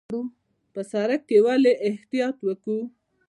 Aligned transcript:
په 0.73 0.81
سړک 0.91 1.21
کې 1.29 1.37
ولې 1.45 1.73
احتیاط 1.87 2.37
وکړو؟ 2.47 2.79